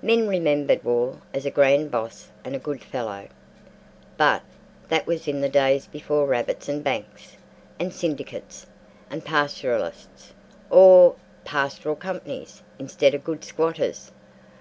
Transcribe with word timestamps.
Men 0.00 0.28
remembered 0.28 0.84
Wall 0.84 1.18
as 1.32 1.44
a 1.44 1.50
grand 1.50 1.90
boss 1.90 2.28
and 2.44 2.54
a 2.54 2.60
good 2.60 2.80
fellow, 2.80 3.26
but 4.16 4.42
that 4.88 5.04
was 5.04 5.26
in 5.26 5.40
the 5.40 5.48
days 5.48 5.88
before 5.88 6.28
rabbits 6.28 6.68
and 6.68 6.84
banks, 6.84 7.36
and 7.80 7.92
syndicates 7.92 8.66
and 9.10 9.24
"pastoralists" 9.24 10.32
or 10.70 11.16
pastoral 11.44 11.96
companies 11.96 12.62
instead 12.78 13.14
of 13.14 13.24
good 13.24 13.42
squatters. 13.42 14.12